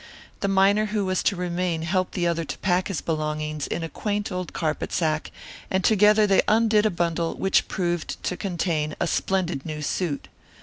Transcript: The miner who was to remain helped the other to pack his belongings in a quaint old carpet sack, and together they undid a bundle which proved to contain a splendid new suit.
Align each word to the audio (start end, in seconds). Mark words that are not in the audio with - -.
The 0.39 0.47
miner 0.47 0.87
who 0.87 1.05
was 1.05 1.21
to 1.21 1.35
remain 1.35 1.83
helped 1.83 2.13
the 2.13 2.25
other 2.25 2.43
to 2.43 2.57
pack 2.57 2.87
his 2.87 3.01
belongings 3.01 3.67
in 3.67 3.83
a 3.83 3.87
quaint 3.87 4.31
old 4.31 4.51
carpet 4.51 4.91
sack, 4.91 5.29
and 5.69 5.83
together 5.83 6.25
they 6.25 6.41
undid 6.47 6.87
a 6.87 6.89
bundle 6.89 7.35
which 7.35 7.67
proved 7.67 8.17
to 8.23 8.35
contain 8.35 8.95
a 8.99 9.05
splendid 9.05 9.63
new 9.63 9.83
suit. 9.83 10.27